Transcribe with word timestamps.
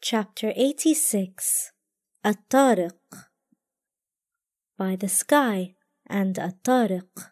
Chapter 0.00 0.52
86 0.54 1.72
At-Tariq 2.22 2.92
By 4.78 4.94
the 4.94 5.08
Sky 5.08 5.74
and 6.06 6.38
At-Tariq 6.38 7.30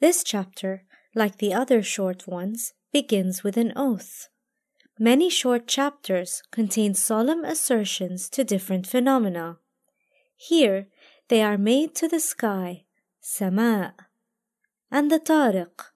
This 0.00 0.24
chapter, 0.24 0.84
like 1.14 1.36
the 1.36 1.52
other 1.52 1.82
short 1.82 2.26
ones, 2.26 2.72
begins 2.92 3.44
with 3.44 3.58
an 3.58 3.74
oath. 3.76 4.28
Many 4.98 5.28
short 5.28 5.68
chapters 5.68 6.42
contain 6.50 6.94
solemn 6.94 7.44
assertions 7.44 8.30
to 8.30 8.42
different 8.42 8.86
phenomena. 8.86 9.58
Here 10.36 10.88
they 11.28 11.42
are 11.42 11.58
made 11.58 11.94
to 11.96 12.08
the 12.08 12.20
sky, 12.20 12.84
Sama, 13.20 13.94
and 14.90 15.10
the 15.10 15.20
Tariq. 15.20 15.92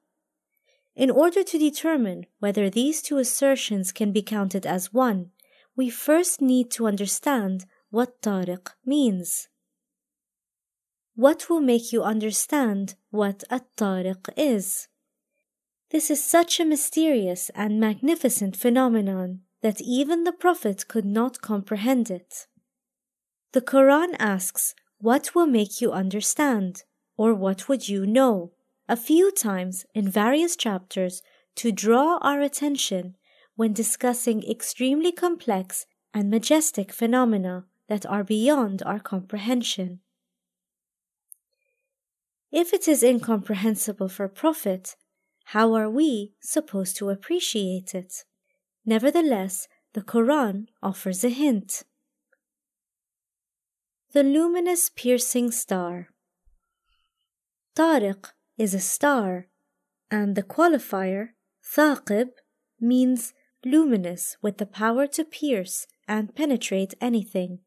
In 0.95 1.11
order 1.11 1.43
to 1.43 1.59
determine 1.59 2.27
whether 2.39 2.69
these 2.69 3.01
two 3.01 3.17
assertions 3.17 3.93
can 3.93 4.12
be 4.12 4.21
counted 4.21 4.67
as 4.67 4.93
one, 4.93 5.30
we 5.79 5.88
first 5.88 6.42
need 6.42 6.72
to 6.72 6.88
understand 6.88 7.64
what 7.91 8.20
tariq 8.20 8.66
means. 8.84 9.48
What 11.14 11.48
will 11.48 11.60
make 11.60 11.92
you 11.92 12.02
understand 12.02 12.96
what 13.10 13.45
a 13.48 13.60
tariq 13.77 14.28
is? 14.36 14.88
This 15.91 16.10
is 16.10 16.22
such 16.22 16.59
a 16.59 16.64
mysterious 16.64 17.48
and 17.55 17.78
magnificent 17.78 18.56
phenomenon 18.56 19.42
that 19.62 19.80
even 19.80 20.24
the 20.24 20.33
Prophet 20.33 20.88
could 20.88 21.05
not 21.06 21.42
comprehend 21.42 22.10
it. 22.10 22.48
The 23.52 23.62
Quran 23.62 24.16
asks, 24.19 24.74
What 24.98 25.33
will 25.36 25.47
make 25.47 25.80
you 25.80 25.92
understand? 25.92 26.83
Or 27.16 27.34
what 27.34 27.69
would 27.69 27.88
you 27.88 28.05
know? 28.05 28.52
a 28.88 28.97
few 28.97 29.30
times 29.30 29.84
in 29.95 30.08
various 30.08 30.56
chapters 30.56 31.22
to 31.55 31.70
draw 31.70 32.19
our 32.22 32.41
attention 32.41 33.14
when 33.59 33.73
discussing 33.73 34.48
extremely 34.48 35.11
complex 35.11 35.85
and 36.15 36.30
majestic 36.30 36.93
phenomena 36.93 37.65
that 37.89 38.07
are 38.07 38.23
beyond 38.23 38.81
our 38.87 39.00
comprehension. 39.00 39.98
If 42.53 42.73
it 42.73 42.87
is 42.87 43.03
incomprehensible 43.03 44.11
for 44.11 44.28
Prophet, 44.28 44.95
how 45.47 45.75
are 45.75 45.91
we 45.91 46.34
supposed 46.41 46.97
to 46.98 47.11
appreciate 47.11 47.97
it? 47.97 48.25
Nevertheless, 48.87 49.67
the 49.93 50.03
Quran 50.03 50.69
offers 50.81 51.25
a 51.25 51.28
hint. 51.28 51.83
The 54.12 54.22
luminous 54.22 54.89
piercing 54.89 55.50
star. 55.50 56.11
Tariq 57.75 58.31
is 58.56 58.72
a 58.72 58.78
star, 58.78 59.48
and 60.12 60.37
the 60.37 60.45
qualifier, 60.45 61.31
thaqib, 61.61 62.28
means 62.81 63.34
luminous 63.64 64.37
with 64.42 64.59
the 64.59 64.67
power 64.67 65.06
to 65.06 65.25
pierce 65.25 65.87
and 66.06 66.34
penetrate 66.34 66.95
anything. 67.01 67.61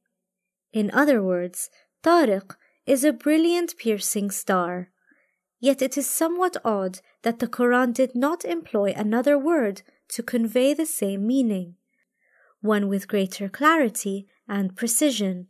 In 0.74 0.90
other 0.92 1.22
words, 1.22 1.70
Tariq 2.04 2.56
is 2.86 3.04
a 3.04 3.14
brilliant 3.14 3.78
piercing 3.78 4.32
star. 4.32 4.90
Yet 5.60 5.82
it 5.82 5.98
is 5.98 6.10
somewhat 6.10 6.58
odd 6.66 7.00
that 7.22 7.40
the 7.40 7.48
Quran 7.48 7.94
did 7.94 8.16
not 8.16 8.44
employ 8.46 8.94
another 8.96 9.38
word 9.38 9.84
to 10.10 10.24
convey 10.24 10.74
the 10.74 10.88
same 10.88 11.28
meaning, 11.28 11.76
one 12.62 12.88
with 12.88 13.08
greater 13.08 13.48
clarity 13.48 14.28
and 14.48 14.76
precision. 14.76 15.48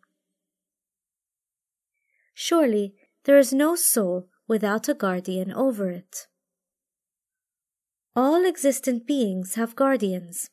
Surely 2.33 2.95
there 3.23 3.37
is 3.37 3.53
no 3.53 3.75
soul 3.75 4.27
without 4.47 4.89
a 4.89 4.93
guardian 4.93 5.53
over 5.53 5.89
it. 5.89 6.27
All 8.13 8.45
existent 8.45 9.07
beings 9.07 9.55
have 9.55 9.75
guardians. 9.75 10.49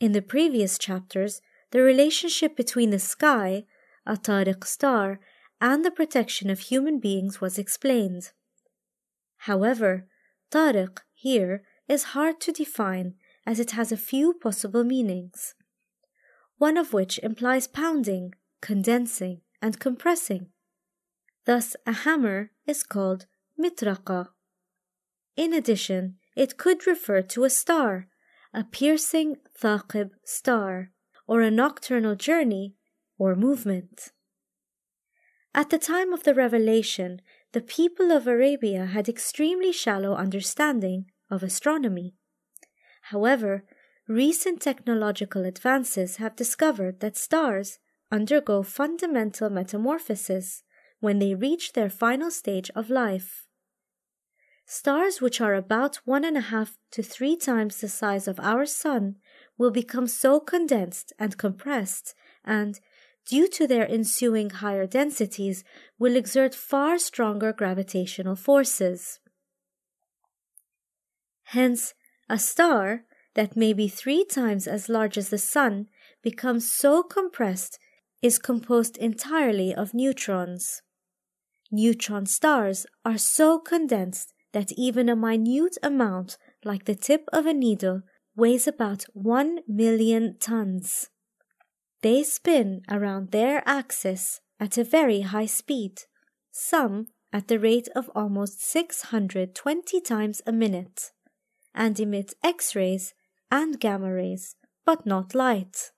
In 0.00 0.12
the 0.12 0.22
previous 0.22 0.78
chapters, 0.78 1.40
the 1.70 1.80
relationship 1.80 2.56
between 2.56 2.90
the 2.90 2.98
sky, 2.98 3.64
a 4.04 4.16
Tariq 4.16 4.64
star, 4.64 5.20
and 5.60 5.84
the 5.84 5.92
protection 5.92 6.50
of 6.50 6.58
human 6.58 6.98
beings 6.98 7.40
was 7.40 7.56
explained. 7.56 8.32
However, 9.42 10.08
Tariq 10.50 10.98
here 11.14 11.62
is 11.88 12.14
hard 12.14 12.40
to 12.40 12.52
define 12.52 13.14
as 13.46 13.60
it 13.60 13.72
has 13.72 13.92
a 13.92 13.96
few 13.96 14.34
possible 14.34 14.82
meanings, 14.82 15.54
one 16.56 16.76
of 16.76 16.92
which 16.92 17.20
implies 17.20 17.68
pounding, 17.68 18.34
condensing, 18.60 19.40
and 19.62 19.78
compressing. 19.78 20.48
Thus, 21.44 21.76
a 21.86 21.92
hammer 21.92 22.50
is 22.66 22.82
called 22.82 23.26
mitraqa. 23.58 24.28
In 25.36 25.52
addition, 25.52 26.16
it 26.38 26.56
could 26.56 26.86
refer 26.86 27.20
to 27.20 27.42
a 27.42 27.50
star, 27.50 28.06
a 28.54 28.62
piercing 28.62 29.36
thaqib 29.60 30.10
star, 30.24 30.92
or 31.26 31.40
a 31.40 31.50
nocturnal 31.50 32.14
journey 32.14 32.76
or 33.18 33.34
movement. 33.34 34.12
At 35.52 35.70
the 35.70 35.78
time 35.78 36.12
of 36.12 36.22
the 36.22 36.34
revelation, 36.34 37.20
the 37.52 37.60
people 37.60 38.12
of 38.12 38.28
Arabia 38.28 38.86
had 38.86 39.08
extremely 39.08 39.72
shallow 39.72 40.14
understanding 40.14 41.06
of 41.28 41.42
astronomy. 41.42 42.14
However, 43.10 43.64
recent 44.06 44.60
technological 44.60 45.44
advances 45.44 46.16
have 46.16 46.36
discovered 46.36 47.00
that 47.00 47.16
stars 47.16 47.80
undergo 48.12 48.62
fundamental 48.62 49.50
metamorphosis 49.50 50.62
when 51.00 51.18
they 51.18 51.34
reach 51.34 51.72
their 51.72 51.90
final 51.90 52.30
stage 52.30 52.70
of 52.76 52.90
life. 52.90 53.47
Stars 54.70 55.22
which 55.22 55.40
are 55.40 55.54
about 55.54 55.96
one 56.04 56.26
and 56.26 56.36
a 56.36 56.42
half 56.52 56.76
to 56.90 57.02
three 57.02 57.36
times 57.36 57.80
the 57.80 57.88
size 57.88 58.28
of 58.28 58.38
our 58.38 58.66
Sun 58.66 59.16
will 59.56 59.70
become 59.70 60.06
so 60.06 60.38
condensed 60.38 61.10
and 61.18 61.38
compressed 61.38 62.14
and, 62.44 62.78
due 63.24 63.48
to 63.48 63.66
their 63.66 63.88
ensuing 63.90 64.50
higher 64.50 64.86
densities, 64.86 65.64
will 65.98 66.14
exert 66.14 66.54
far 66.54 66.98
stronger 66.98 67.50
gravitational 67.50 68.36
forces. 68.36 69.20
Hence, 71.44 71.94
a 72.28 72.38
star 72.38 73.04
that 73.36 73.56
may 73.56 73.72
be 73.72 73.88
three 73.88 74.22
times 74.22 74.66
as 74.66 74.90
large 74.90 75.16
as 75.16 75.30
the 75.30 75.38
Sun 75.38 75.88
becomes 76.22 76.70
so 76.70 77.02
compressed 77.02 77.78
is 78.20 78.38
composed 78.38 78.98
entirely 78.98 79.74
of 79.74 79.94
neutrons. 79.94 80.82
Neutron 81.70 82.26
stars 82.26 82.84
are 83.02 83.16
so 83.16 83.58
condensed 83.58 84.34
that 84.52 84.72
even 84.72 85.08
a 85.08 85.16
minute 85.16 85.76
amount, 85.82 86.36
like 86.64 86.84
the 86.84 86.94
tip 86.94 87.24
of 87.32 87.46
a 87.46 87.52
needle, 87.52 88.02
weighs 88.36 88.66
about 88.66 89.04
1 89.12 89.60
million 89.66 90.36
tons. 90.38 91.10
They 92.02 92.22
spin 92.22 92.82
around 92.90 93.32
their 93.32 93.62
axis 93.66 94.40
at 94.60 94.78
a 94.78 94.84
very 94.84 95.22
high 95.22 95.46
speed, 95.46 96.02
some 96.50 97.08
at 97.32 97.48
the 97.48 97.58
rate 97.58 97.88
of 97.94 98.10
almost 98.14 98.62
620 98.62 100.00
times 100.00 100.40
a 100.46 100.52
minute, 100.52 101.10
and 101.74 101.98
emit 101.98 102.34
X 102.42 102.74
rays 102.74 103.14
and 103.50 103.78
gamma 103.78 104.12
rays, 104.12 104.56
but 104.86 105.04
not 105.04 105.34
light. 105.34 105.90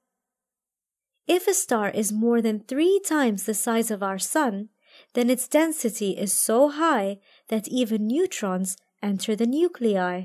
If 1.27 1.47
a 1.47 1.55
star 1.55 1.91
is 1.91 2.13
more 2.13 2.43
than 2.43 2.61
three 2.61 3.01
times 3.07 3.45
the 3.45 3.55
size 3.55 3.91
of 3.91 4.03
our 4.03 4.19
Sun, 4.19 4.71
then 5.15 5.31
its 5.31 5.49
density 5.49 6.13
is 6.17 6.33
so 6.33 6.69
high 6.69 7.19
that 7.49 7.69
even 7.69 8.07
neutrons 8.07 8.77
enter 9.03 9.35
the 9.35 9.47
nuclei. 9.47 10.25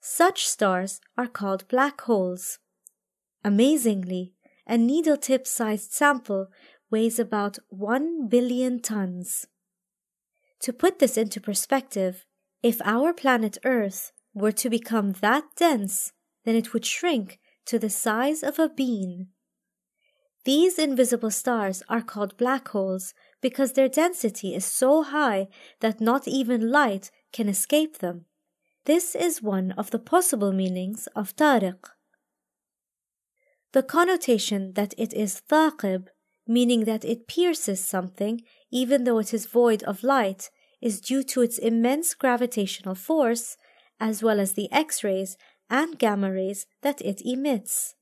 Such 0.00 0.46
stars 0.46 1.00
are 1.16 1.28
called 1.28 1.68
black 1.68 2.00
holes. 2.02 2.58
Amazingly, 3.44 4.34
a 4.66 4.76
needle 4.76 5.16
tip 5.16 5.46
sized 5.46 5.92
sample 5.92 6.48
weighs 6.90 7.18
about 7.18 7.58
1 7.68 8.28
billion 8.28 8.80
tons. 8.80 9.46
To 10.60 10.72
put 10.72 10.98
this 10.98 11.16
into 11.16 11.40
perspective, 11.40 12.24
if 12.62 12.80
our 12.84 13.12
planet 13.12 13.58
Earth 13.64 14.12
were 14.34 14.52
to 14.52 14.70
become 14.70 15.12
that 15.14 15.44
dense, 15.56 16.12
then 16.44 16.54
it 16.54 16.72
would 16.72 16.84
shrink 16.84 17.40
to 17.66 17.78
the 17.78 17.90
size 17.90 18.42
of 18.42 18.58
a 18.58 18.68
bean. 18.68 19.28
These 20.44 20.78
invisible 20.78 21.30
stars 21.30 21.82
are 21.88 22.02
called 22.02 22.36
black 22.36 22.68
holes 22.68 23.14
because 23.40 23.72
their 23.72 23.88
density 23.88 24.54
is 24.54 24.64
so 24.64 25.02
high 25.02 25.48
that 25.80 26.00
not 26.00 26.26
even 26.26 26.70
light 26.70 27.10
can 27.32 27.48
escape 27.48 27.98
them. 27.98 28.24
This 28.84 29.14
is 29.14 29.40
one 29.40 29.70
of 29.72 29.92
the 29.92 30.00
possible 30.00 30.52
meanings 30.52 31.06
of 31.14 31.36
tariq. 31.36 31.78
The 33.72 33.84
connotation 33.84 34.72
that 34.72 34.94
it 34.98 35.14
is 35.14 35.40
thaqib, 35.48 36.08
meaning 36.46 36.84
that 36.84 37.04
it 37.04 37.28
pierces 37.28 37.80
something 37.84 38.42
even 38.72 39.04
though 39.04 39.18
it 39.18 39.32
is 39.32 39.46
void 39.46 39.84
of 39.84 40.02
light, 40.02 40.50
is 40.80 41.00
due 41.00 41.22
to 41.22 41.42
its 41.42 41.58
immense 41.58 42.14
gravitational 42.14 42.96
force 42.96 43.56
as 44.00 44.22
well 44.22 44.40
as 44.40 44.54
the 44.54 44.70
X 44.72 45.04
rays 45.04 45.36
and 45.70 45.98
gamma 45.98 46.32
rays 46.32 46.66
that 46.82 47.00
it 47.00 47.22
emits. 47.24 47.94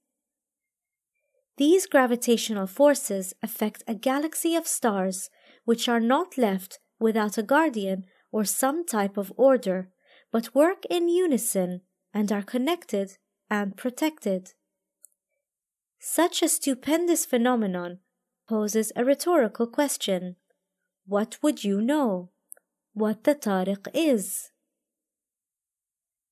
These 1.61 1.85
gravitational 1.85 2.67
forces 2.67 3.35
affect 3.43 3.85
a 3.87 3.95
galaxy 3.95 4.55
of 4.55 4.67
stars 4.67 5.29
which 5.67 5.91
are 5.91 6.01
not 6.01 6.39
left 6.39 6.79
without 6.99 7.37
a 7.37 7.43
guardian 7.43 8.07
or 8.33 8.47
some 8.47 8.87
type 8.87 9.19
of 9.19 9.31
order, 9.37 9.91
but 10.33 10.55
work 10.55 10.87
in 10.89 11.11
unison 11.11 11.83
and 12.15 12.33
are 12.33 12.41
connected 12.41 13.19
and 13.51 13.77
protected. 13.77 14.55
Such 15.99 16.43
a 16.43 16.49
stupendous 16.49 17.27
phenomenon 17.27 17.99
poses 18.49 18.91
a 18.97 19.05
rhetorical 19.05 19.67
question. 19.67 20.37
What 21.05 21.37
would 21.43 21.63
you 21.63 21.83
know? 21.83 22.31
What 22.95 23.25
the 23.25 23.35
tariq 23.35 23.87
is? 23.93 24.51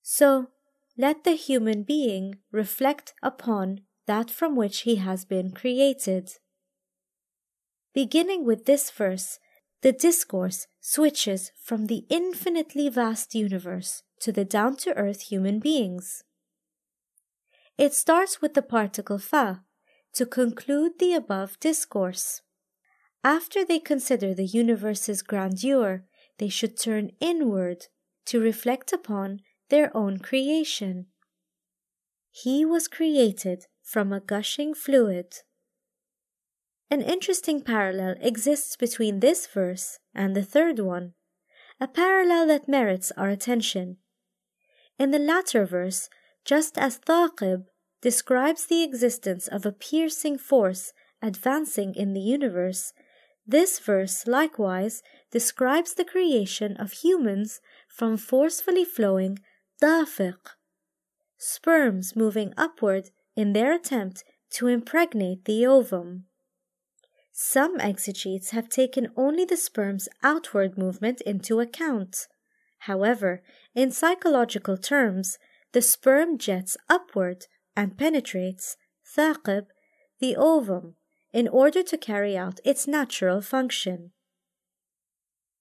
So, 0.00 0.46
let 0.96 1.24
the 1.24 1.32
human 1.32 1.82
being 1.82 2.36
reflect 2.50 3.12
upon 3.22 3.82
that 4.08 4.30
from 4.30 4.56
which 4.56 4.80
he 4.80 4.96
has 4.96 5.24
been 5.24 5.52
created. 5.52 6.32
Beginning 7.94 8.44
with 8.44 8.64
this 8.64 8.90
verse, 8.90 9.38
the 9.82 9.92
discourse 9.92 10.66
switches 10.80 11.52
from 11.62 11.86
the 11.86 12.04
infinitely 12.08 12.88
vast 12.88 13.34
universe 13.34 14.02
to 14.20 14.32
the 14.32 14.44
down 14.44 14.76
to 14.78 14.94
earth 14.94 15.28
human 15.30 15.60
beings. 15.60 16.24
It 17.76 17.94
starts 17.94 18.42
with 18.42 18.54
the 18.54 18.62
particle 18.62 19.18
fa 19.18 19.62
to 20.14 20.26
conclude 20.26 20.98
the 20.98 21.12
above 21.12 21.60
discourse. 21.60 22.42
After 23.22 23.64
they 23.64 23.78
consider 23.78 24.34
the 24.34 24.46
universe's 24.46 25.22
grandeur, 25.22 26.04
they 26.38 26.48
should 26.48 26.76
turn 26.76 27.12
inward 27.20 27.86
to 28.26 28.40
reflect 28.40 28.92
upon 28.92 29.40
their 29.68 29.96
own 29.96 30.18
creation. 30.18 31.06
He 32.30 32.64
was 32.64 32.88
created 32.88 33.66
from 33.88 34.12
a 34.12 34.20
gushing 34.20 34.74
fluid. 34.74 35.32
An 36.90 37.00
interesting 37.00 37.62
parallel 37.62 38.16
exists 38.20 38.76
between 38.76 39.20
this 39.20 39.46
verse 39.46 39.98
and 40.14 40.36
the 40.36 40.42
third 40.42 40.78
one, 40.78 41.14
a 41.80 41.88
parallel 41.88 42.48
that 42.48 42.68
merits 42.68 43.12
our 43.16 43.30
attention. 43.30 43.96
In 44.98 45.10
the 45.10 45.18
latter 45.18 45.64
verse, 45.64 46.10
just 46.44 46.76
as 46.76 46.98
Thaqib 46.98 47.64
describes 48.02 48.66
the 48.66 48.82
existence 48.82 49.48
of 49.48 49.64
a 49.64 49.72
piercing 49.72 50.36
force 50.36 50.92
advancing 51.22 51.94
in 51.94 52.12
the 52.12 52.20
universe, 52.20 52.92
this 53.46 53.78
verse 53.78 54.26
likewise 54.26 55.02
describes 55.30 55.94
the 55.94 56.04
creation 56.04 56.76
of 56.76 56.92
humans 56.92 57.62
from 57.88 58.18
forcefully 58.18 58.84
flowing 58.84 59.38
dafiq, 59.82 60.36
sperms 61.38 62.14
moving 62.14 62.52
upward 62.58 63.10
in 63.38 63.52
their 63.52 63.72
attempt 63.72 64.24
to 64.50 64.66
impregnate 64.66 65.44
the 65.44 65.64
ovum. 65.64 66.24
Some 67.30 67.78
exegetes 67.78 68.50
have 68.50 68.68
taken 68.68 69.12
only 69.16 69.44
the 69.44 69.56
sperm's 69.56 70.08
outward 70.24 70.76
movement 70.76 71.20
into 71.20 71.60
account. 71.60 72.26
However, 72.80 73.44
in 73.76 73.92
psychological 73.92 74.76
terms, 74.76 75.38
the 75.70 75.82
sperm 75.82 76.36
jets 76.36 76.76
upward 76.88 77.46
and 77.76 77.96
penetrates 77.96 78.76
thaqib, 79.16 79.66
the 80.18 80.34
ovum, 80.34 80.96
in 81.32 81.46
order 81.46 81.84
to 81.84 81.96
carry 81.96 82.36
out 82.36 82.58
its 82.64 82.88
natural 82.88 83.40
function. 83.40 84.10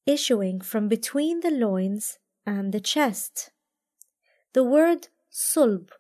Issuing 0.08 0.62
from 0.62 0.88
between 0.88 1.42
the 1.42 1.52
loins 1.52 2.18
and 2.44 2.74
the 2.74 2.80
chest. 2.80 3.52
The 4.54 4.64
word 4.64 5.10
sulb 5.30 5.92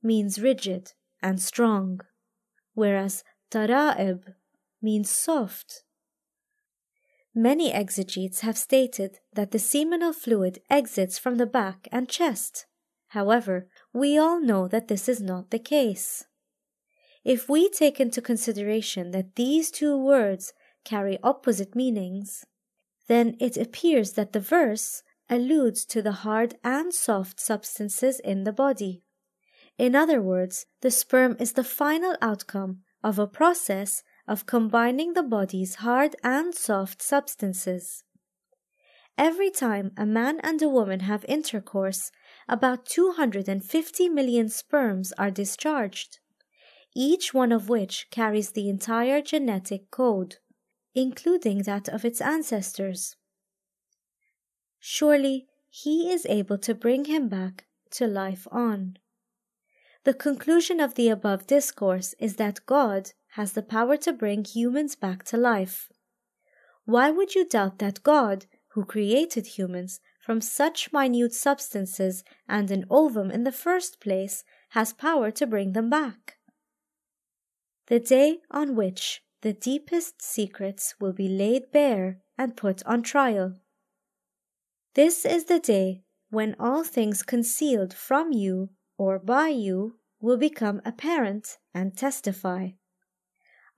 means 0.00 0.40
rigid 0.40 0.92
and 1.24 1.40
strong, 1.40 2.00
whereas 2.74 3.24
tara'ib 3.50 4.34
means 4.82 5.10
soft. 5.10 5.82
Many 7.34 7.72
exegetes 7.72 8.40
have 8.40 8.58
stated 8.58 9.18
that 9.32 9.50
the 9.50 9.58
seminal 9.58 10.12
fluid 10.12 10.60
exits 10.68 11.18
from 11.18 11.36
the 11.36 11.46
back 11.46 11.88
and 11.90 12.08
chest. 12.08 12.66
However, 13.08 13.66
we 13.92 14.18
all 14.18 14.38
know 14.40 14.68
that 14.68 14.88
this 14.88 15.08
is 15.08 15.20
not 15.20 15.50
the 15.50 15.58
case. 15.58 16.26
If 17.24 17.48
we 17.48 17.70
take 17.70 17.98
into 17.98 18.20
consideration 18.20 19.12
that 19.12 19.34
these 19.34 19.70
two 19.70 19.96
words 19.96 20.52
carry 20.84 21.18
opposite 21.22 21.74
meanings, 21.74 22.44
then 23.08 23.34
it 23.40 23.56
appears 23.56 24.12
that 24.12 24.34
the 24.34 24.40
verse 24.40 25.02
alludes 25.30 25.86
to 25.86 26.02
the 26.02 26.18
hard 26.24 26.56
and 26.62 26.92
soft 26.92 27.40
substances 27.40 28.20
in 28.20 28.44
the 28.44 28.52
body. 28.52 29.03
In 29.76 29.96
other 29.96 30.22
words, 30.22 30.66
the 30.82 30.90
sperm 30.90 31.36
is 31.40 31.52
the 31.52 31.64
final 31.64 32.16
outcome 32.22 32.80
of 33.02 33.18
a 33.18 33.26
process 33.26 34.02
of 34.26 34.46
combining 34.46 35.12
the 35.12 35.22
body's 35.22 35.76
hard 35.76 36.16
and 36.22 36.54
soft 36.54 37.02
substances. 37.02 38.04
Every 39.18 39.50
time 39.50 39.92
a 39.96 40.06
man 40.06 40.40
and 40.40 40.60
a 40.62 40.68
woman 40.68 41.00
have 41.00 41.24
intercourse, 41.28 42.10
about 42.48 42.86
250 42.86 44.08
million 44.08 44.48
sperms 44.48 45.12
are 45.18 45.30
discharged, 45.30 46.18
each 46.96 47.34
one 47.34 47.52
of 47.52 47.68
which 47.68 48.06
carries 48.10 48.52
the 48.52 48.68
entire 48.68 49.20
genetic 49.20 49.90
code, 49.90 50.36
including 50.94 51.62
that 51.62 51.88
of 51.88 52.04
its 52.04 52.20
ancestors. 52.20 53.16
Surely 54.78 55.46
he 55.68 56.12
is 56.12 56.26
able 56.26 56.58
to 56.58 56.74
bring 56.74 57.04
him 57.04 57.28
back 57.28 57.66
to 57.90 58.06
life 58.06 58.46
on. 58.50 58.96
The 60.04 60.14
conclusion 60.14 60.80
of 60.80 60.94
the 60.94 61.08
above 61.08 61.46
discourse 61.46 62.14
is 62.18 62.36
that 62.36 62.66
God 62.66 63.12
has 63.32 63.52
the 63.52 63.62
power 63.62 63.96
to 63.98 64.12
bring 64.12 64.44
humans 64.44 64.94
back 64.94 65.24
to 65.24 65.38
life. 65.38 65.90
Why 66.84 67.10
would 67.10 67.34
you 67.34 67.48
doubt 67.48 67.78
that 67.78 68.02
God, 68.02 68.44
who 68.72 68.84
created 68.84 69.46
humans 69.58 70.00
from 70.20 70.42
such 70.42 70.92
minute 70.92 71.32
substances 71.32 72.22
and 72.46 72.70
an 72.70 72.84
ovum 72.90 73.30
in 73.30 73.44
the 73.44 73.52
first 73.52 73.98
place, 73.98 74.44
has 74.70 74.92
power 74.92 75.30
to 75.30 75.46
bring 75.46 75.72
them 75.72 75.88
back? 75.88 76.36
The 77.86 78.00
day 78.00 78.40
on 78.50 78.76
which 78.76 79.22
the 79.40 79.54
deepest 79.54 80.20
secrets 80.20 80.94
will 81.00 81.12
be 81.14 81.28
laid 81.28 81.72
bare 81.72 82.18
and 82.36 82.56
put 82.56 82.84
on 82.84 83.02
trial. 83.02 83.54
This 84.94 85.24
is 85.24 85.44
the 85.44 85.60
day 85.60 86.02
when 86.28 86.56
all 86.58 86.84
things 86.84 87.22
concealed 87.22 87.94
from 87.94 88.32
you 88.32 88.70
or 88.96 89.18
by 89.18 89.48
you 89.48 89.96
will 90.20 90.36
become 90.36 90.80
apparent 90.84 91.58
and 91.74 91.96
testify. 91.96 92.70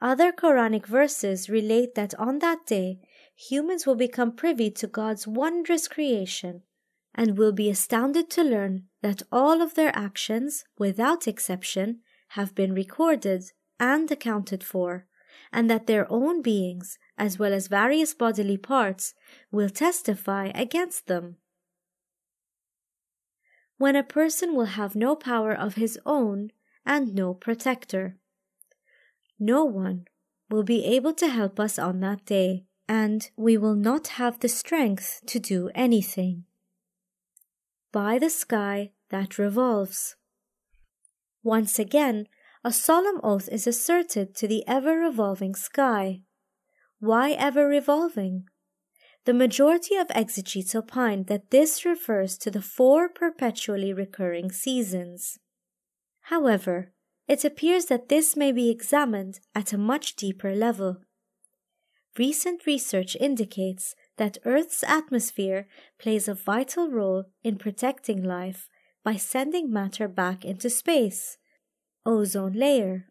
Other 0.01 0.31
Quranic 0.31 0.87
verses 0.87 1.49
relate 1.49 1.95
that 1.95 2.15
on 2.19 2.41
that 2.41 2.67
day 2.67 3.01
humans 3.35 3.87
will 3.87 3.95
become 3.95 4.33
privy 4.33 4.71
to 4.73 4.87
God's 4.87 5.27
wondrous 5.27 5.89
creation 5.89 6.63
and 7.15 7.39
will 7.39 7.53
be 7.53 7.71
astounded 7.71 8.29
to 8.31 8.45
learn 8.45 8.85
that 9.01 9.23
all 9.33 9.63
of 9.63 9.75
their 9.75 9.97
actions, 9.97 10.65
without 10.79 11.27
exception, 11.27 12.01
have 12.31 12.55
been 12.55 12.75
recorded 12.75 13.45
and 13.81 14.11
accounted 14.11 14.63
for, 14.63 15.07
and 15.53 15.71
that 15.71 15.87
their 15.87 16.11
own 16.13 16.43
beings, 16.43 16.99
as 17.17 17.39
well 17.39 17.55
as 17.55 17.69
various 17.69 18.13
bodily 18.13 18.59
parts, 18.59 19.15
will 19.51 19.71
testify 19.71 20.51
against 20.55 21.07
them. 21.07 21.37
When 23.79 23.97
a 23.97 24.03
person 24.03 24.55
will 24.55 24.67
have 24.67 24.97
no 24.97 25.15
power 25.15 25.53
of 25.53 25.75
his 25.75 25.99
own 26.07 26.51
and 26.85 27.15
no 27.15 27.35
protector 27.35 28.19
no 29.39 29.65
one 29.65 30.07
will 30.51 30.63
be 30.63 30.85
able 30.85 31.13
to 31.15 31.29
help 31.29 31.61
us 31.61 31.79
on 31.79 32.01
that 32.01 32.25
day, 32.25 32.65
and 32.89 33.29
we 33.37 33.57
will 33.57 33.75
not 33.75 34.09
have 34.09 34.41
the 34.41 34.49
strength 34.49 35.21
to 35.27 35.39
do 35.39 35.71
anything. 35.75 36.45
By 37.93 38.19
the 38.19 38.31
sky 38.31 38.93
that 39.11 39.39
revolves. 39.39 40.17
Once 41.43 41.79
again, 41.79 42.27
a 42.65 42.73
solemn 42.73 43.21
oath 43.23 43.49
is 43.51 43.67
asserted 43.67 44.35
to 44.37 44.49
the 44.49 44.67
ever 44.67 44.99
revolving 44.99 45.55
sky. 45.55 46.23
Why 46.99 47.33
ever 47.33 47.67
revolving? 47.67 48.49
The 49.27 49.35
majority 49.35 49.97
of 49.97 50.07
exegetes 50.11 50.73
opine 50.73 51.25
that 51.25 51.51
this 51.51 51.85
refers 51.85 52.39
to 52.39 52.49
the 52.49 52.63
four 52.63 53.09
perpetually 53.09 53.93
recurring 53.93 54.53
seasons. 54.53 55.41
However, 56.23 56.93
it 57.27 57.45
appears 57.45 57.87
that 57.87 58.09
this 58.09 58.37
may 58.37 58.53
be 58.53 58.71
examined 58.71 59.41
at 59.53 59.73
a 59.73 59.79
much 59.79 60.15
deeper 60.15 60.55
level. 60.55 60.99
Recent 62.17 62.67
research 62.67 63.17
indicates 63.17 63.97
that 64.17 64.39
Earth's 64.45 64.85
atmosphere 64.85 65.67
plays 65.99 66.29
a 66.29 66.35
vital 66.35 66.89
role 66.89 67.25
in 67.43 67.59
protecting 67.59 68.23
life 68.23 68.69
by 69.03 69.17
sending 69.17 69.73
matter 69.73 70.07
back 70.07 70.45
into 70.45 70.71
space. 70.71 71.37
Ozone 72.05 72.53
layer. 72.53 73.07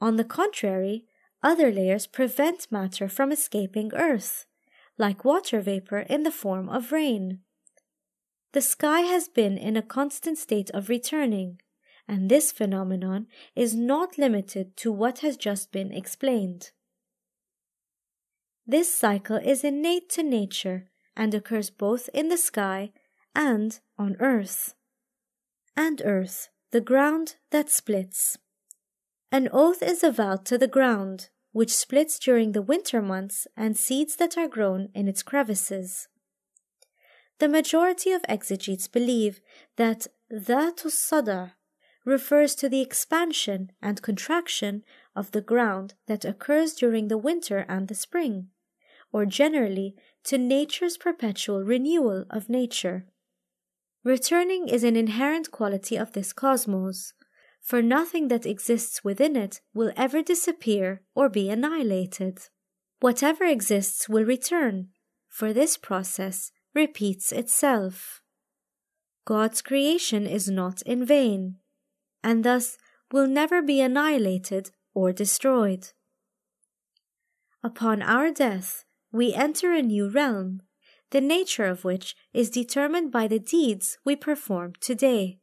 On 0.00 0.16
the 0.16 0.24
contrary, 0.24 1.04
other 1.42 1.70
layers 1.70 2.06
prevent 2.06 2.72
matter 2.72 3.06
from 3.06 3.30
escaping 3.30 3.92
Earth, 3.92 4.46
like 4.98 5.24
water 5.24 5.60
vapor 5.60 6.00
in 6.00 6.22
the 6.22 6.30
form 6.30 6.68
of 6.68 6.92
rain. 6.92 7.40
The 8.52 8.60
sky 8.60 9.00
has 9.00 9.28
been 9.28 9.56
in 9.56 9.76
a 9.76 9.82
constant 9.82 10.38
state 10.38 10.70
of 10.70 10.88
returning, 10.88 11.60
and 12.06 12.28
this 12.28 12.52
phenomenon 12.52 13.26
is 13.56 13.74
not 13.74 14.18
limited 14.18 14.76
to 14.78 14.92
what 14.92 15.20
has 15.20 15.36
just 15.36 15.72
been 15.72 15.92
explained. 15.92 16.70
This 18.66 18.94
cycle 18.94 19.36
is 19.36 19.64
innate 19.64 20.08
to 20.10 20.22
nature 20.22 20.88
and 21.16 21.34
occurs 21.34 21.70
both 21.70 22.08
in 22.14 22.28
the 22.28 22.36
sky 22.36 22.92
and 23.34 23.80
on 23.98 24.16
earth. 24.20 24.74
And 25.76 26.02
earth, 26.04 26.48
the 26.70 26.80
ground 26.80 27.36
that 27.50 27.70
splits. 27.70 28.36
An 29.30 29.48
oath 29.52 29.82
is 29.82 30.04
a 30.04 30.12
vow 30.12 30.36
to 30.36 30.58
the 30.58 30.68
ground, 30.68 31.30
which 31.52 31.74
splits 31.74 32.18
during 32.18 32.52
the 32.52 32.62
winter 32.62 33.00
months 33.00 33.46
and 33.56 33.76
seeds 33.76 34.16
that 34.16 34.36
are 34.36 34.48
grown 34.48 34.88
in 34.94 35.06
its 35.06 35.22
crevices. 35.22 36.08
The 37.38 37.48
majority 37.48 38.10
of 38.12 38.24
exegetes 38.28 38.88
believe 38.88 39.40
that 39.76 40.06
dhatus 40.30 40.92
sada 40.92 41.54
refers 42.04 42.54
to 42.56 42.68
the 42.68 42.80
expansion 42.80 43.70
and 43.80 44.02
contraction 44.02 44.82
of 45.14 45.30
the 45.30 45.40
ground 45.40 45.94
that 46.06 46.24
occurs 46.24 46.74
during 46.74 47.08
the 47.08 47.18
winter 47.18 47.64
and 47.68 47.88
the 47.88 47.94
spring, 47.94 48.48
or 49.12 49.26
generally 49.26 49.94
to 50.24 50.38
nature's 50.38 50.96
perpetual 50.96 51.62
renewal 51.62 52.24
of 52.30 52.48
nature. 52.48 53.06
Returning 54.04 54.68
is 54.68 54.82
an 54.82 54.96
inherent 54.96 55.50
quality 55.52 55.96
of 55.96 56.12
this 56.12 56.32
cosmos, 56.32 57.12
for 57.62 57.80
nothing 57.80 58.28
that 58.28 58.44
exists 58.44 59.04
within 59.04 59.36
it 59.36 59.60
will 59.72 59.92
ever 59.96 60.20
disappear 60.20 61.02
or 61.14 61.28
be 61.28 61.48
annihilated. 61.48 62.40
Whatever 63.00 63.44
exists 63.44 64.08
will 64.08 64.24
return, 64.24 64.88
for 65.28 65.52
this 65.52 65.76
process 65.76 66.50
repeats 66.74 67.32
itself. 67.32 68.20
God's 69.24 69.62
creation 69.62 70.26
is 70.26 70.48
not 70.48 70.82
in 70.82 71.06
vain, 71.06 71.56
and 72.24 72.44
thus 72.44 72.76
will 73.12 73.28
never 73.28 73.62
be 73.62 73.80
annihilated 73.80 74.70
or 74.92 75.12
destroyed. 75.12 75.88
Upon 77.62 78.02
our 78.02 78.32
death, 78.32 78.84
we 79.12 79.32
enter 79.32 79.72
a 79.72 79.82
new 79.82 80.08
realm, 80.08 80.62
the 81.10 81.20
nature 81.20 81.66
of 81.66 81.84
which 81.84 82.16
is 82.32 82.50
determined 82.50 83.12
by 83.12 83.28
the 83.28 83.38
deeds 83.38 83.98
we 84.04 84.16
perform 84.16 84.72
today. 84.80 85.38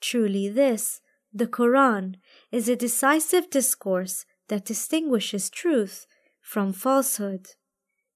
Truly, 0.00 0.48
this, 0.48 1.00
the 1.32 1.46
Quran, 1.46 2.16
is 2.50 2.68
a 2.68 2.76
decisive 2.76 3.50
discourse 3.50 4.24
that 4.48 4.64
distinguishes 4.64 5.50
truth 5.50 6.06
from 6.40 6.72
falsehood. 6.72 7.48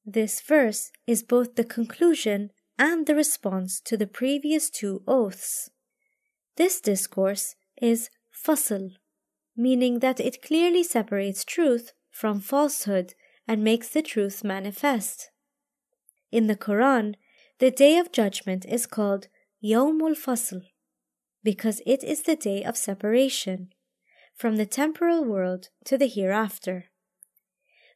This 0.05 0.41
verse 0.41 0.91
is 1.07 1.23
both 1.23 1.55
the 1.55 1.65
conclusion 1.65 2.51
and 2.79 3.07
the 3.07 3.15
response 3.15 3.81
to 3.81 3.97
the 3.97 4.07
previous 4.07 4.71
two 4.71 5.03
oaths. 5.07 5.71
This 6.57 6.81
discourse 6.81 7.55
is 7.81 8.11
fasl, 8.33 8.93
meaning 9.57 10.01
that 10.01 10.21
it 10.21 10.43
clearly 10.43 10.83
separates 10.83 11.45
truth 11.45 11.93
from 12.11 12.41
falsehood 12.41 13.15
and 13.47 13.63
makes 13.63 13.89
the 13.89 14.03
truth 14.03 14.43
manifest. 14.43 15.31
In 16.31 16.47
the 16.47 16.57
Quran, 16.57 17.15
the 17.59 17.71
Day 17.71 17.99
of 17.99 18.13
Judgment 18.13 18.65
is 18.67 18.87
called 18.87 19.29
Yawmul 19.63 20.17
Fasl, 20.17 20.63
because 21.43 21.81
it 21.87 22.03
is 22.05 22.23
the 22.23 22.37
day 22.37 22.63
of 22.63 22.77
separation 22.77 23.71
from 24.35 24.57
the 24.57 24.67
temporal 24.67 25.25
world 25.25 25.69
to 25.85 25.99
the 25.99 26.09
hereafter. 26.09 26.87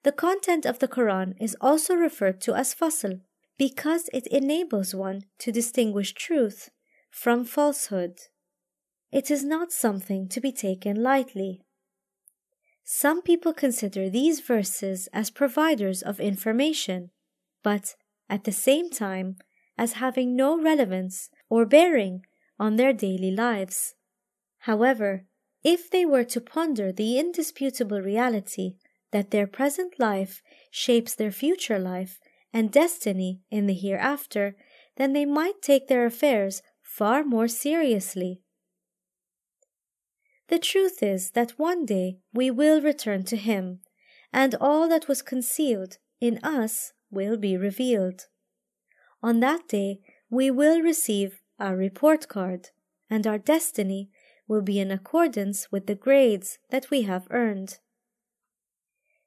The 0.02 0.12
content 0.12 0.66
of 0.66 0.78
the 0.78 0.88
Quran 0.88 1.34
is 1.40 1.56
also 1.60 1.94
referred 1.94 2.40
to 2.42 2.54
as 2.54 2.74
fasl 2.74 3.20
because 3.58 4.10
it 4.12 4.26
enables 4.28 4.94
one 4.94 5.22
to 5.38 5.50
distinguish 5.50 6.12
truth 6.12 6.70
from 7.10 7.44
falsehood. 7.44 8.18
It 9.10 9.30
is 9.30 9.44
not 9.44 9.72
something 9.72 10.28
to 10.28 10.40
be 10.40 10.52
taken 10.52 11.02
lightly. 11.02 11.62
Some 12.84 13.22
people 13.22 13.52
consider 13.52 14.10
these 14.10 14.40
verses 14.40 15.08
as 15.12 15.30
providers 15.30 16.02
of 16.02 16.20
information, 16.20 17.10
but 17.62 17.96
at 18.28 18.44
the 18.44 18.52
same 18.52 18.90
time 18.90 19.36
as 19.78 19.94
having 19.94 20.36
no 20.36 20.60
relevance 20.60 21.30
or 21.48 21.64
bearing 21.64 22.25
on 22.58 22.76
their 22.76 22.92
daily 22.92 23.30
lives. 23.30 23.94
However, 24.60 25.24
if 25.62 25.90
they 25.90 26.04
were 26.04 26.24
to 26.24 26.40
ponder 26.40 26.92
the 26.92 27.18
indisputable 27.18 28.00
reality 28.00 28.76
that 29.12 29.30
their 29.30 29.46
present 29.46 29.98
life 29.98 30.42
shapes 30.70 31.14
their 31.14 31.32
future 31.32 31.78
life 31.78 32.18
and 32.52 32.70
destiny 32.70 33.40
in 33.50 33.66
the 33.66 33.74
hereafter, 33.74 34.56
then 34.96 35.12
they 35.12 35.24
might 35.24 35.60
take 35.62 35.88
their 35.88 36.06
affairs 36.06 36.62
far 36.82 37.24
more 37.24 37.48
seriously. 37.48 38.40
The 40.48 40.58
truth 40.58 41.02
is 41.02 41.32
that 41.32 41.58
one 41.58 41.84
day 41.84 42.18
we 42.32 42.50
will 42.50 42.80
return 42.80 43.24
to 43.24 43.36
Him, 43.36 43.80
and 44.32 44.54
all 44.60 44.88
that 44.88 45.08
was 45.08 45.22
concealed 45.22 45.98
in 46.20 46.38
us 46.42 46.92
will 47.10 47.36
be 47.36 47.56
revealed. 47.56 48.26
On 49.22 49.40
that 49.40 49.68
day 49.68 50.00
we 50.30 50.50
will 50.50 50.80
receive 50.80 51.40
our 51.58 51.76
report 51.76 52.28
card, 52.28 52.70
and 53.08 53.26
our 53.26 53.38
destiny 53.38 54.10
will 54.48 54.62
be 54.62 54.78
in 54.78 54.90
accordance 54.90 55.70
with 55.72 55.86
the 55.86 55.94
grades 55.94 56.58
that 56.70 56.90
we 56.90 57.02
have 57.02 57.26
earned. 57.30 57.78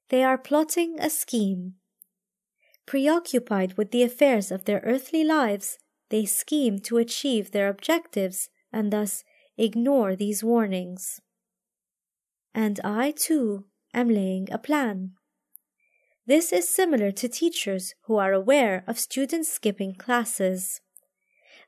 They 0.09 0.24
are 0.24 0.38
plotting 0.38 1.00
a 1.00 1.09
scheme. 1.09 1.75
Preoccupied 2.86 3.77
with 3.77 3.91
the 3.91 4.03
affairs 4.03 4.51
of 4.51 4.65
their 4.65 4.81
earthly 4.83 5.24
lives, 5.24 5.77
they 6.09 6.25
scheme 6.25 6.79
to 6.79 6.98
achieve 6.98 7.51
their 7.51 7.69
objectives 7.69 8.50
and 8.74 8.91
thus 8.91 9.24
ignore 9.57 10.15
these 10.15 10.43
warnings. 10.43 11.21
And 12.53 12.79
I, 12.83 13.12
too, 13.12 13.65
am 13.93 14.09
laying 14.09 14.51
a 14.51 14.57
plan. 14.57 15.12
This 16.25 16.51
is 16.51 16.67
similar 16.67 17.12
to 17.12 17.27
teachers 17.27 17.93
who 18.03 18.17
are 18.17 18.33
aware 18.33 18.83
of 18.88 19.00
students 19.00 19.50
skipping 19.50 19.95
classes. 19.95 20.81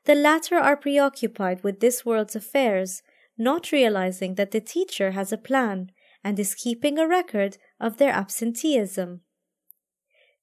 The 0.04 0.14
latter 0.14 0.56
are 0.56 0.76
preoccupied 0.76 1.62
with 1.62 1.80
this 1.80 2.04
world's 2.04 2.34
affairs, 2.34 3.02
not 3.38 3.72
realizing 3.72 4.34
that 4.34 4.50
the 4.50 4.60
teacher 4.60 5.12
has 5.12 5.32
a 5.32 5.38
plan 5.38 5.92
and 6.24 6.38
is 6.38 6.54
keeping 6.54 6.98
a 6.98 7.06
record 7.06 7.58
of 7.80 7.98
their 7.98 8.12
absenteeism. 8.12 9.20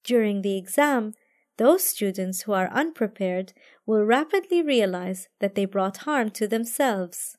During 0.03 0.41
the 0.41 0.57
exam, 0.57 1.13
those 1.57 1.83
students 1.83 2.43
who 2.43 2.53
are 2.53 2.71
unprepared 2.71 3.53
will 3.85 4.03
rapidly 4.03 4.61
realize 4.61 5.27
that 5.39 5.55
they 5.55 5.65
brought 5.65 5.97
harm 5.97 6.29
to 6.31 6.47
themselves. 6.47 7.37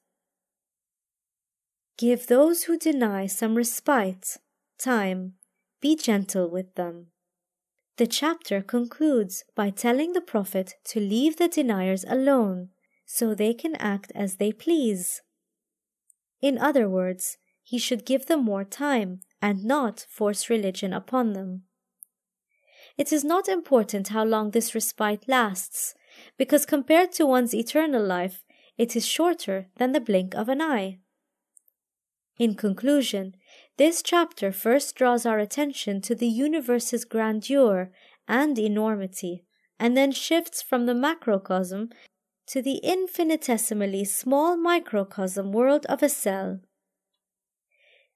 Give 1.97 2.27
those 2.27 2.65
who 2.65 2.79
deny 2.79 3.27
some 3.27 3.57
respite, 3.57 4.37
time, 4.79 5.35
be 5.81 5.97
gentle 5.97 6.51
with 6.51 6.75
them. 6.75 7.09
The 8.01 8.07
chapter 8.07 8.63
concludes 8.63 9.45
by 9.55 9.69
telling 9.69 10.15
the 10.15 10.23
Prophet 10.23 10.77
to 10.85 10.99
leave 10.99 11.37
the 11.37 11.49
deniers 11.49 12.03
alone 12.09 12.71
so 13.05 13.35
they 13.35 13.53
can 13.53 13.77
act 13.77 14.11
as 14.15 14.37
they 14.37 14.53
please. 14.53 15.21
In 16.41 16.57
other 16.57 16.89
words, 16.89 17.37
he 17.63 17.77
should 17.77 18.07
give 18.07 18.25
them 18.25 18.43
more 18.43 18.65
time 18.65 19.21
and 19.43 19.67
not 19.67 20.07
force 20.09 20.49
religion 20.49 20.95
upon 20.95 21.35
them. 21.35 21.65
It 22.97 23.13
is 23.13 23.23
not 23.23 23.51
important 23.51 24.09
how 24.09 24.25
long 24.25 24.53
this 24.53 24.75
respite 24.75 25.29
lasts, 25.29 25.95
because 26.39 26.65
compared 26.65 27.13
to 27.13 27.27
one's 27.27 27.55
eternal 27.55 28.03
life, 28.03 28.47
it 28.79 28.97
is 28.97 29.07
shorter 29.07 29.67
than 29.77 29.93
the 29.93 30.01
blink 30.01 30.35
of 30.35 30.49
an 30.49 30.63
eye. 30.63 31.01
In 32.39 32.55
conclusion, 32.55 33.35
this 33.81 34.03
chapter 34.03 34.53
first 34.53 34.95
draws 34.95 35.25
our 35.25 35.39
attention 35.39 36.03
to 36.03 36.15
the 36.15 36.27
universe's 36.27 37.07
grandeur 37.07 37.91
and 38.29 38.59
enormity, 38.59 39.43
and 39.79 39.97
then 39.97 40.13
shifts 40.13 40.61
from 40.61 40.85
the 40.85 40.95
macrocosm 40.95 41.89
to 42.47 42.61
the 42.61 42.77
infinitesimally 42.83 44.05
small 44.05 44.55
microcosm 44.59 45.51
world 45.51 45.87
of 45.87 46.03
a 46.03 46.11
cell. 46.11 46.61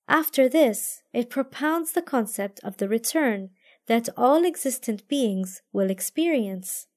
After 0.07 0.51
this, 0.51 1.01
it 1.15 1.31
propounds 1.31 1.93
the 1.93 2.03
concept 2.03 2.61
of 2.63 2.77
the 2.77 2.87
return 2.87 3.49
that 3.87 4.11
all 4.19 4.45
existent 4.45 5.09
beings 5.09 5.63
will 5.73 5.89
experience, 5.89 6.89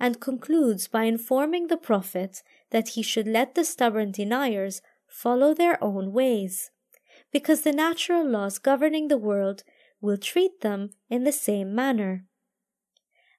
and 0.00 0.22
concludes 0.22 0.88
by 0.88 1.02
informing 1.02 1.66
the 1.66 1.76
Prophet 1.76 2.42
that 2.70 2.88
he 2.94 3.02
should 3.02 3.28
let 3.28 3.54
the 3.54 3.64
stubborn 3.64 4.10
deniers 4.10 4.80
follow 5.06 5.52
their 5.52 5.76
own 5.84 6.14
ways 6.14 6.70
because 7.32 7.62
the 7.62 7.72
natural 7.72 8.24
laws 8.24 8.58
governing 8.58 9.08
the 9.08 9.18
world 9.18 9.64
will 10.00 10.16
treat 10.16 10.60
them 10.60 10.90
in 11.08 11.24
the 11.24 11.32
same 11.32 11.74
manner. 11.74 12.24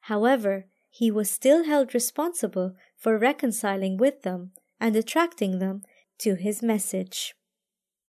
However, 0.02 0.66
he 0.90 1.12
was 1.12 1.30
still 1.30 1.66
held 1.66 1.94
responsible 1.94 2.76
for 2.96 3.18
reconciling 3.18 3.98
with 3.98 4.24
them 4.24 4.52
and 4.80 4.96
attracting 4.96 5.60
them 5.60 5.84
to 6.20 6.36
his 6.36 6.64
message. 6.64 7.36